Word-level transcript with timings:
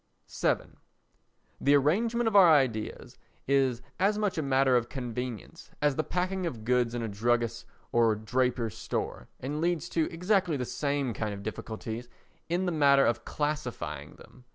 vii 0.27 0.55
The 1.59 1.75
arrangement 1.75 2.27
of 2.27 2.35
our 2.35 2.49
ideas 2.51 3.19
is 3.47 3.83
as 3.99 4.17
much 4.17 4.35
a 4.35 4.41
matter 4.41 4.75
of 4.75 4.89
convenience 4.89 5.69
as 5.79 5.95
the 5.95 6.03
packing 6.03 6.47
of 6.47 6.65
goods 6.65 6.95
in 6.95 7.03
a 7.03 7.07
druggist's 7.07 7.65
or 7.91 8.15
draper's 8.15 8.75
store 8.75 9.27
and 9.39 9.61
leads 9.61 9.87
to 9.89 10.11
exactly 10.11 10.57
the 10.57 10.65
same 10.65 11.13
kind 11.13 11.35
of 11.35 11.43
difficulties 11.43 12.09
in 12.49 12.65
the 12.65 12.71
matter 12.71 13.05
of 13.05 13.25
classifying 13.25 14.15
them. 14.15 14.45